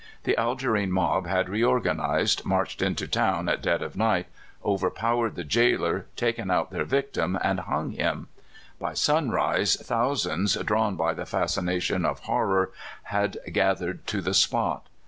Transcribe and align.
The 0.23 0.35
Algerine 0.35 0.91
mob 0.91 1.27
had 1.27 1.45
reororanized, 1.45 2.43
marched 2.43 2.81
into 2.81 3.07
town 3.07 3.47
at 3.47 3.61
dead 3.61 3.83
of 3.83 3.95
night, 3.95 4.25
overpowered 4.65 5.35
the 5.35 5.43
jailer, 5.43 6.07
taken 6.15 6.49
out 6.49 6.71
their 6.71 6.85
victim, 6.85 7.37
and 7.43 7.59
hung 7.59 7.91
him. 7.91 8.27
By 8.79 8.95
sunrise 8.95 9.75
thousands, 9.75 10.55
drawn 10.55 10.95
by 10.95 11.13
the 11.13 11.27
fascination 11.27 12.03
of 12.03 12.21
horror, 12.21 12.71
had 13.03 13.37
gathered 13.51 14.07
to 14.07 14.21
the 14.23 14.33
spot. 14.33 14.87